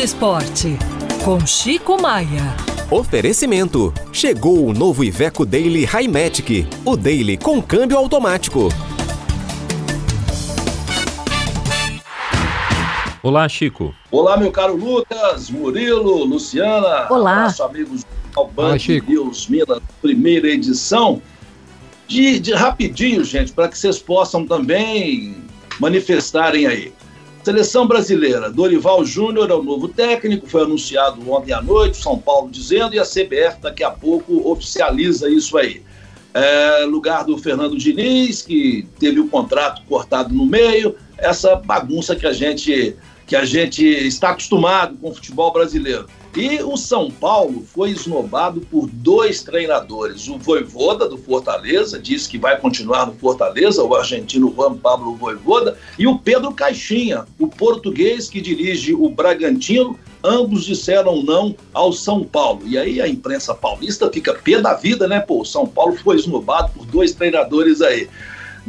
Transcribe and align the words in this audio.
Esporte, 0.00 0.78
com 1.24 1.44
Chico 1.44 2.00
Maia. 2.00 2.54
Oferecimento. 2.88 3.92
Chegou 4.12 4.64
o 4.64 4.72
novo 4.72 5.02
Iveco 5.02 5.44
Daily 5.44 5.84
Highmatic. 5.84 6.68
O 6.84 6.96
Daily 6.96 7.36
com 7.36 7.60
câmbio 7.60 7.98
automático. 7.98 8.68
Olá, 13.22 13.48
Chico. 13.48 13.92
Olá, 14.12 14.36
meu 14.36 14.52
caro 14.52 14.76
Lucas, 14.76 15.50
Murilo, 15.50 16.24
Luciana. 16.24 17.08
Olá. 17.10 17.42
Nosso 17.42 17.64
amigos 17.64 18.04
do 18.04 18.44
Band 18.44 18.68
Olá, 18.68 18.78
Chico. 18.78 19.10
News 19.10 19.48
Minas, 19.48 19.80
primeira 20.00 20.46
edição. 20.46 21.20
De, 22.06 22.38
de 22.38 22.54
rapidinho, 22.54 23.24
gente, 23.24 23.52
para 23.52 23.68
que 23.68 23.76
vocês 23.76 23.98
possam 23.98 24.46
também 24.46 25.36
manifestarem 25.80 26.66
aí. 26.66 26.92
Seleção 27.42 27.86
brasileira, 27.86 28.50
Dorival 28.50 29.04
Júnior 29.04 29.50
é 29.50 29.54
o 29.54 29.62
novo 29.62 29.88
técnico, 29.88 30.46
foi 30.46 30.62
anunciado 30.62 31.30
ontem 31.30 31.52
à 31.52 31.62
noite, 31.62 31.96
São 31.96 32.18
Paulo 32.18 32.50
dizendo, 32.50 32.94
e 32.94 32.98
a 32.98 33.04
CBF 33.04 33.60
daqui 33.62 33.82
a 33.82 33.90
pouco 33.90 34.50
oficializa 34.50 35.30
isso 35.30 35.56
aí. 35.56 35.82
É, 36.34 36.84
lugar 36.84 37.24
do 37.24 37.38
Fernando 37.38 37.76
Diniz, 37.78 38.42
que 38.42 38.86
teve 38.98 39.20
o 39.20 39.28
contrato 39.28 39.82
cortado 39.88 40.34
no 40.34 40.44
meio, 40.44 40.94
essa 41.16 41.56
bagunça 41.56 42.14
que 42.14 42.26
a 42.26 42.32
gente 42.32 42.96
que 43.26 43.36
a 43.36 43.44
gente 43.44 43.84
está 43.84 44.30
acostumado 44.30 44.96
com 44.96 45.10
o 45.10 45.14
futebol 45.14 45.52
brasileiro. 45.52 46.06
E 46.38 46.62
o 46.62 46.76
São 46.76 47.10
Paulo 47.10 47.64
foi 47.66 47.90
esnobado 47.90 48.60
por 48.60 48.86
dois 48.86 49.42
treinadores. 49.42 50.28
O 50.28 50.38
Voivoda, 50.38 51.08
do 51.08 51.18
Fortaleza, 51.18 51.98
disse 51.98 52.28
que 52.28 52.38
vai 52.38 52.56
continuar 52.60 53.06
no 53.06 53.12
Fortaleza, 53.14 53.82
o 53.82 53.92
argentino 53.92 54.54
Juan 54.54 54.76
Pablo 54.76 55.16
Voivoda, 55.16 55.76
e 55.98 56.06
o 56.06 56.16
Pedro 56.16 56.54
Caixinha, 56.54 57.26
o 57.40 57.48
português 57.48 58.30
que 58.30 58.40
dirige 58.40 58.94
o 58.94 59.08
Bragantino. 59.08 59.98
Ambos 60.22 60.64
disseram 60.64 61.24
não 61.24 61.56
ao 61.74 61.92
São 61.92 62.22
Paulo. 62.22 62.62
E 62.64 62.78
aí 62.78 63.00
a 63.00 63.08
imprensa 63.08 63.52
paulista 63.52 64.08
fica 64.08 64.32
pé 64.32 64.60
da 64.60 64.74
vida, 64.74 65.08
né? 65.08 65.18
Pô, 65.18 65.40
o 65.40 65.44
São 65.44 65.66
Paulo 65.66 65.96
foi 65.96 66.14
esnobado 66.14 66.70
por 66.72 66.86
dois 66.86 67.12
treinadores 67.12 67.82
aí. 67.82 68.08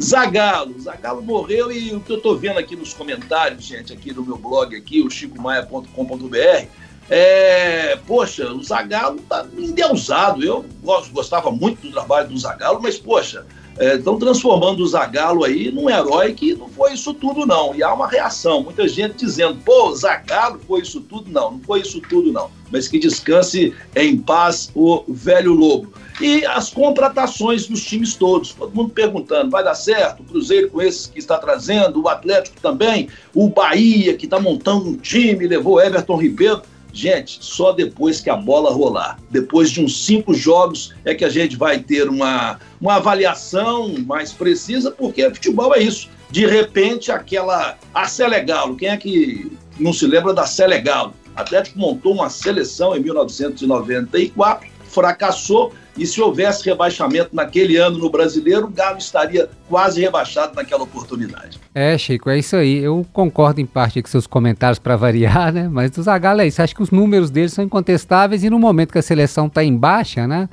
Zagalo, 0.02 0.74
Zagalo 0.80 1.22
morreu 1.22 1.70
e 1.70 1.94
o 1.94 2.00
que 2.00 2.10
eu 2.10 2.16
estou 2.16 2.36
vendo 2.36 2.58
aqui 2.58 2.74
nos 2.74 2.94
comentários, 2.94 3.64
gente, 3.64 3.92
aqui 3.92 4.12
no 4.12 4.24
meu 4.24 4.36
blog 4.36 4.74
aqui, 4.74 5.02
o 5.02 5.10
chicomaia.com.br, 5.10 6.66
é, 7.10 7.98
poxa, 8.06 8.52
o 8.52 8.62
Zagalo 8.62 9.20
tá 9.28 9.44
endeusado. 9.58 10.44
Eu 10.44 10.64
gostava 11.12 11.50
muito 11.50 11.82
do 11.82 11.90
trabalho 11.90 12.28
do 12.28 12.38
Zagalo, 12.38 12.80
mas 12.80 12.96
poxa, 12.98 13.44
estão 13.80 14.14
é, 14.14 14.18
transformando 14.18 14.80
o 14.84 14.86
Zagalo 14.86 15.42
aí 15.42 15.72
num 15.72 15.90
herói 15.90 16.32
que 16.34 16.54
não 16.54 16.68
foi 16.68 16.92
isso 16.92 17.12
tudo 17.12 17.44
não. 17.44 17.74
E 17.74 17.82
há 17.82 17.92
uma 17.92 18.06
reação, 18.06 18.62
muita 18.62 18.86
gente 18.86 19.16
dizendo, 19.16 19.58
pô, 19.64 19.92
Zagalo 19.92 20.60
foi 20.68 20.82
isso 20.82 21.00
tudo 21.00 21.28
não, 21.32 21.52
não 21.52 21.60
foi 21.60 21.80
isso 21.80 22.00
tudo 22.00 22.32
não. 22.32 22.48
Mas 22.70 22.86
que 22.86 23.00
descanse 23.00 23.74
em 23.96 24.16
paz 24.16 24.70
o 24.72 25.02
velho 25.08 25.52
lobo. 25.52 25.92
E 26.20 26.44
as 26.46 26.70
contratações 26.70 27.66
dos 27.66 27.82
times 27.82 28.14
todos, 28.14 28.52
todo 28.52 28.72
mundo 28.72 28.90
perguntando, 28.90 29.50
vai 29.50 29.64
dar 29.64 29.74
certo? 29.74 30.20
O 30.20 30.24
Cruzeiro 30.24 30.70
com 30.70 30.80
esses 30.80 31.06
que 31.06 31.18
está 31.18 31.38
trazendo, 31.38 32.02
o 32.02 32.08
Atlético 32.08 32.60
também, 32.60 33.08
o 33.34 33.48
Bahia 33.48 34.14
que 34.14 34.26
está 34.26 34.38
montando 34.38 34.90
um 34.90 34.96
time, 34.96 35.48
levou 35.48 35.82
Everton 35.82 36.16
Ribeiro. 36.16 36.62
Gente, 36.92 37.38
só 37.40 37.72
depois 37.72 38.20
que 38.20 38.28
a 38.28 38.36
bola 38.36 38.72
rolar, 38.72 39.18
depois 39.30 39.70
de 39.70 39.80
uns 39.82 40.04
cinco 40.04 40.34
jogos, 40.34 40.92
é 41.04 41.14
que 41.14 41.24
a 41.24 41.28
gente 41.28 41.56
vai 41.56 41.78
ter 41.78 42.08
uma, 42.08 42.58
uma 42.80 42.96
avaliação 42.96 43.94
mais 44.06 44.32
precisa, 44.32 44.90
porque 44.90 45.28
futebol 45.30 45.74
é 45.74 45.80
isso. 45.80 46.08
De 46.30 46.46
repente, 46.46 47.10
aquela. 47.10 47.76
A 47.92 48.06
Selegalo, 48.06 48.76
quem 48.76 48.88
é 48.88 48.96
que 48.96 49.50
não 49.78 49.92
se 49.92 50.06
lembra 50.06 50.32
da 50.32 50.46
Selegalo? 50.46 51.14
O 51.36 51.40
Atlético 51.40 51.78
montou 51.78 52.14
uma 52.14 52.28
seleção 52.28 52.94
em 52.96 53.00
1994, 53.00 54.68
fracassou, 54.84 55.72
e 56.00 56.06
se 56.06 56.18
houvesse 56.18 56.64
rebaixamento 56.64 57.36
naquele 57.36 57.76
ano 57.76 57.98
no 57.98 58.08
brasileiro, 58.08 58.66
o 58.66 58.70
Galo 58.70 58.96
estaria 58.96 59.50
quase 59.68 60.00
rebaixado 60.00 60.54
naquela 60.54 60.82
oportunidade. 60.82 61.60
É, 61.74 61.98
Chico, 61.98 62.30
é 62.30 62.38
isso 62.38 62.56
aí. 62.56 62.78
Eu 62.78 63.06
concordo 63.12 63.60
em 63.60 63.66
parte 63.66 64.00
com 64.00 64.08
seus 64.08 64.26
comentários 64.26 64.78
para 64.78 64.96
variar, 64.96 65.52
né? 65.52 65.68
Mas 65.70 65.90
do 65.90 66.02
Zagallo 66.02 66.40
é 66.40 66.46
isso. 66.46 66.62
Acho 66.62 66.74
que 66.74 66.82
os 66.82 66.90
números 66.90 67.28
dele 67.28 67.50
são 67.50 67.62
incontestáveis 67.62 68.42
e 68.42 68.48
no 68.48 68.58
momento 68.58 68.92
que 68.92 68.98
a 68.98 69.02
seleção 69.02 69.46
está 69.46 69.62
em 69.62 69.76
baixa, 69.76 70.26
né? 70.26 70.48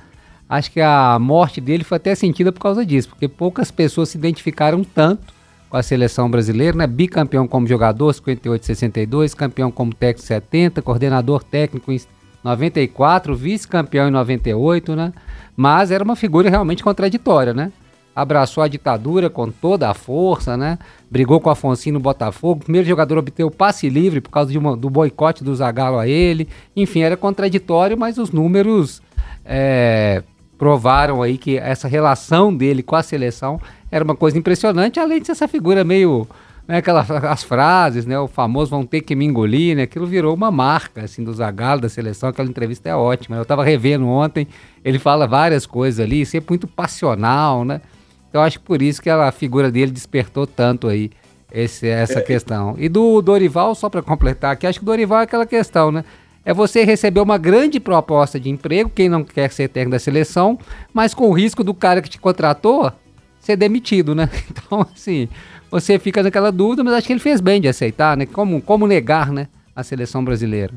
Acho 0.50 0.70
que 0.70 0.82
a 0.82 1.18
morte 1.18 1.62
dele 1.62 1.86
foi 1.86 1.96
até 1.96 2.14
sentida 2.14 2.52
por 2.52 2.60
causa 2.60 2.86
disso, 2.86 3.08
porque 3.08 3.30
poucas 3.30 3.72
pessoas 3.72 4.10
se 4.10 4.18
identificaram 4.18 4.84
tanto 4.84 5.34
com 5.70 5.78
a 5.78 5.84
seleção 5.84 6.30
brasileira, 6.30 6.78
né? 6.78 6.88
Bicampeão 6.88 7.48
como 7.48 7.66
jogador, 7.66 8.12
58 8.12 8.66
62, 8.66 9.34
campeão 9.34 9.72
como 9.72 9.94
técnico 9.94 10.28
70, 10.28 10.82
coordenador 10.82 11.42
técnico 11.42 11.90
em 11.90 12.00
94, 12.48 13.36
vice-campeão 13.36 14.08
em 14.08 14.12
98, 14.12 14.96
né? 14.96 15.14
Mas 15.56 15.92
era 15.92 16.04
uma 16.04 16.16
figura 16.16 16.50
realmente 16.50 16.84
contraditória, 16.84 17.54
né? 17.54 17.72
Abraçou 18.16 18.64
a 18.64 18.68
ditadura 18.68 19.30
com 19.30 19.52
toda 19.52 19.90
a 19.90 19.94
força, 19.94 20.58
né? 20.58 20.80
Brigou 21.12 21.40
com 21.40 21.50
Afonso 21.50 21.92
no 21.92 22.00
Botafogo. 22.00 22.64
Primeiro 22.64 22.88
jogador 22.88 23.18
obteve 23.18 23.48
o 23.48 23.52
passe 23.52 23.90
livre 23.90 24.22
por 24.22 24.32
causa 24.32 24.58
uma, 24.58 24.76
do 24.76 24.90
boicote 24.90 25.44
do 25.44 25.56
Zagallo 25.56 26.00
a 26.00 26.08
ele. 26.08 26.48
Enfim, 26.76 27.02
era 27.02 27.16
contraditório, 27.16 27.98
mas 27.98 28.18
os 28.18 28.32
números 28.32 29.02
é, 29.46 30.24
provaram 30.58 31.22
aí 31.22 31.38
que 31.38 31.58
essa 31.58 31.88
relação 31.88 32.56
dele 32.56 32.82
com 32.82 32.96
a 32.96 33.04
seleção 33.04 33.62
era 33.92 34.04
uma 34.04 34.16
coisa 34.16 34.38
impressionante, 34.38 35.00
além 35.00 35.20
de 35.20 35.28
ser 35.28 35.34
essa 35.34 35.48
figura 35.48 35.84
meio 35.84 36.28
né, 36.68 36.78
aquelas 36.78 37.10
as 37.10 37.44
frases, 37.44 38.06
né, 38.06 38.20
o 38.20 38.28
famoso 38.28 38.72
vão 38.72 38.86
ter 38.86 39.02
que 39.02 39.16
me 39.16 39.26
engolir, 39.26 39.76
né, 39.76 39.84
aquilo 39.84 40.06
virou 40.06 40.34
uma 40.34 40.52
marca 40.52 41.04
assim 41.04 41.24
do 41.24 41.34
Zagallo 41.34 41.82
da 41.82 41.90
seleção, 41.90 42.30
aquela 42.30 42.50
entrevista 42.50 42.90
é 42.90 42.96
ótima. 42.96 43.38
Eu 43.38 43.44
estava 43.44 43.64
revendo 43.64 44.06
ontem, 44.08 44.48
ele 44.84 45.00
fala 45.00 45.26
várias 45.26 45.66
coisas 45.66 46.00
ali, 46.00 46.26
sempre 46.26 46.52
muito 46.52 46.68
passional, 46.68 47.64
né? 47.64 47.82
Então 48.30 48.42
acho 48.42 48.60
que 48.60 48.66
por 48.66 48.82
isso 48.82 49.02
que 49.02 49.10
a 49.10 49.32
figura 49.32 49.72
dele 49.72 49.92
despertou 49.92 50.46
tanto 50.46 50.88
aí 50.88 51.10
esse, 51.52 51.88
essa 51.88 52.20
é. 52.20 52.22
questão. 52.22 52.76
E 52.78 52.90
do 52.90 53.22
Dorival, 53.22 53.74
só 53.74 53.90
para 53.90 54.02
completar 54.02 54.52
aqui, 54.52 54.68
acho 54.68 54.80
que 54.80 54.84
o 54.84 54.86
Dorival 54.86 55.22
é 55.22 55.24
aquela 55.24 55.46
questão, 55.46 55.92
né? 55.92 56.04
É 56.44 56.54
você 56.54 56.84
receber 56.84 57.20
uma 57.20 57.38
grande 57.38 57.80
proposta 57.80 58.40
de 58.40 58.50
emprego, 58.50 58.90
quem 58.90 59.10
não 59.10 59.24
quer 59.24 59.52
ser 59.52 59.68
técnico 59.68 59.92
da 59.92 60.00
seleção, 60.00 60.58
mas 60.94 61.14
com 61.14 61.28
o 61.28 61.34
risco 61.34 61.62
do 61.62 61.74
cara 61.74 62.02
que 62.02 62.10
te 62.10 62.18
contratou 62.18 62.92
ser 63.40 63.56
demitido, 63.56 64.14
né? 64.14 64.30
Então, 64.52 64.86
assim, 64.94 65.30
você 65.72 65.98
fica 66.00 66.24
naquela 66.24 66.52
dúvida, 66.52 66.84
mas 66.84 66.94
acho 66.94 67.08
que 67.08 67.14
ele 67.14 67.20
fez 67.20 67.40
bem 67.40 67.62
de 67.62 67.68
aceitar, 67.68 68.18
né? 68.18 68.26
Como, 68.26 68.62
como 68.62 68.88
negar, 68.88 69.32
né, 69.32 69.48
a 69.76 69.84
seleção 69.84 70.24
brasileira? 70.24 70.74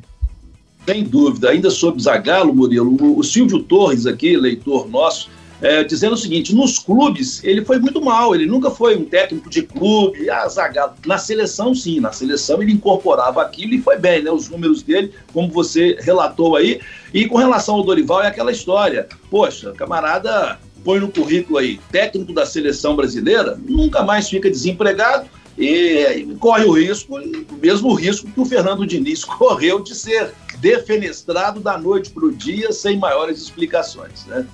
Sem 0.86 1.04
dúvida. 1.04 1.50
Ainda 1.50 1.70
sobre 1.70 2.02
Zagallo, 2.02 2.54
Murilo, 2.54 3.18
o, 3.18 3.22
Silvio 3.22 3.62
Torres 3.62 4.06
aqui, 4.06 4.36
leitor 4.36 4.88
nosso, 4.88 5.28
é, 5.60 5.84
dizendo 5.84 6.14
o 6.14 6.16
seguinte: 6.16 6.54
nos 6.54 6.78
clubes 6.78 7.44
ele 7.44 7.64
foi 7.64 7.78
muito 7.78 8.00
mal, 8.00 8.34
ele 8.34 8.46
nunca 8.46 8.70
foi 8.70 8.96
um 8.96 9.04
técnico 9.04 9.50
de 9.50 9.62
clube. 9.62 10.28
Ah, 10.30 10.48
Zagallo. 10.48 10.94
Na 11.06 11.18
seleção, 11.18 11.74
sim, 11.74 12.00
na 12.00 12.12
seleção 12.12 12.62
ele 12.62 12.72
incorporava 12.72 13.42
aquilo 13.42 13.74
e 13.74 13.82
foi 13.82 13.98
bem, 13.98 14.22
né? 14.22 14.30
Os 14.30 14.48
números 14.48 14.82
dele, 14.82 15.12
como 15.32 15.48
você 15.48 15.96
relatou 16.00 16.56
aí. 16.56 16.80
E 17.12 17.26
com 17.26 17.36
relação 17.36 17.76
ao 17.76 17.84
Dorival, 17.84 18.22
é 18.22 18.28
aquela 18.28 18.50
história: 18.50 19.06
poxa, 19.30 19.72
camarada 19.72 20.58
põe 20.84 21.00
no 21.00 21.08
currículo 21.10 21.58
aí, 21.58 21.78
técnico 21.90 22.32
da 22.32 22.46
seleção 22.46 22.96
brasileira, 22.96 23.58
nunca 23.68 24.02
mais 24.02 24.28
fica 24.28 24.50
desempregado 24.50 25.28
e 25.58 26.34
corre 26.38 26.64
o 26.64 26.72
risco, 26.72 27.18
o 27.18 27.56
mesmo 27.56 27.92
risco 27.94 28.30
que 28.30 28.40
o 28.40 28.44
Fernando 28.44 28.86
Diniz 28.86 29.24
correu 29.26 29.82
de 29.82 29.94
ser 29.94 30.32
defenestrado 30.58 31.60
da 31.60 31.78
noite 31.78 32.10
para 32.10 32.24
o 32.24 32.32
dia 32.32 32.72
sem 32.72 32.98
maiores 32.98 33.40
explicações. 33.40 34.26
Né? 34.26 34.46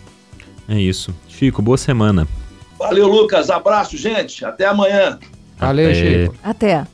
É 0.68 0.80
isso. 0.80 1.14
Chico, 1.28 1.62
boa 1.62 1.78
semana. 1.78 2.26
Valeu, 2.78 3.08
Lucas. 3.08 3.50
Abraço, 3.50 3.96
gente. 3.96 4.44
Até 4.44 4.66
amanhã. 4.66 5.18
Valeu, 5.58 5.90
Até. 5.90 5.94
Chico. 5.94 6.34
Até. 6.42 6.86